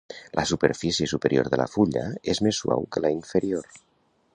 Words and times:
La 0.37 0.45
superfície 0.51 1.07
superior 1.11 1.51
de 1.55 1.61
la 1.63 1.69
fulla 1.75 2.07
és 2.35 2.43
més 2.49 2.63
suau 2.65 2.89
que 2.97 3.05
la 3.07 3.17
inferior. 3.21 3.75